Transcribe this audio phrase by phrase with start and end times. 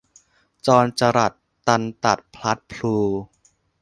[0.65, 1.33] จรจรัล
[1.67, 2.97] ตันตัดพลัดพลู